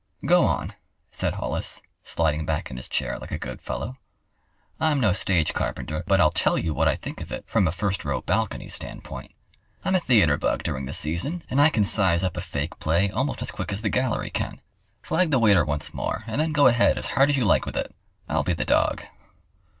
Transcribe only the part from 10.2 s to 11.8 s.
bug during the season, and I